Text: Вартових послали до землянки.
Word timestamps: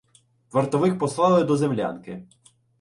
Вартових 0.51 0.99
послали 0.99 1.43
до 1.43 1.57
землянки. 1.57 2.27